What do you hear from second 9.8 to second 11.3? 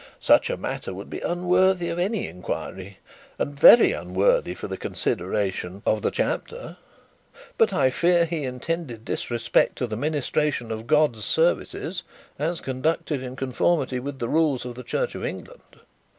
the ministration's of God's